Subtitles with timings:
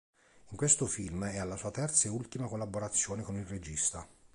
[0.49, 4.03] In questo film è alla sua terza e ultima collaborazione con il regista.